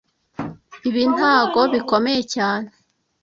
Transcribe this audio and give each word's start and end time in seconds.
Ibi 0.87 1.03
ntago 1.13 1.61
bikomeye 1.73 2.21
cyane 2.33 2.69